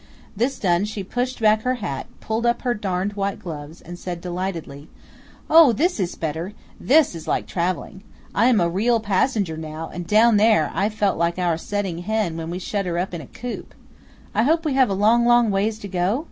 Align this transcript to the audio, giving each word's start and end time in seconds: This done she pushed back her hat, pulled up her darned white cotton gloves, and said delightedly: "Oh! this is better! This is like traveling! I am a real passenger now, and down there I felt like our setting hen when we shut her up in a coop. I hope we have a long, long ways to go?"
This 0.35 0.57
done 0.57 0.85
she 0.85 1.03
pushed 1.03 1.39
back 1.39 1.61
her 1.61 1.75
hat, 1.75 2.07
pulled 2.21 2.43
up 2.43 2.63
her 2.63 2.73
darned 2.73 3.13
white 3.13 3.33
cotton 3.37 3.41
gloves, 3.43 3.81
and 3.81 3.99
said 3.99 4.19
delightedly: 4.19 4.89
"Oh! 5.47 5.73
this 5.73 5.99
is 5.99 6.15
better! 6.15 6.53
This 6.79 7.13
is 7.13 7.27
like 7.27 7.45
traveling! 7.45 8.01
I 8.33 8.47
am 8.47 8.59
a 8.59 8.67
real 8.67 8.99
passenger 8.99 9.57
now, 9.57 9.91
and 9.93 10.07
down 10.07 10.37
there 10.37 10.71
I 10.73 10.89
felt 10.89 11.19
like 11.19 11.37
our 11.37 11.55
setting 11.55 11.99
hen 11.99 12.35
when 12.35 12.49
we 12.49 12.57
shut 12.57 12.87
her 12.87 12.97
up 12.97 13.13
in 13.13 13.21
a 13.21 13.27
coop. 13.27 13.75
I 14.33 14.41
hope 14.41 14.65
we 14.65 14.73
have 14.73 14.89
a 14.89 14.95
long, 14.95 15.23
long 15.23 15.51
ways 15.51 15.77
to 15.77 15.87
go?" 15.87 16.19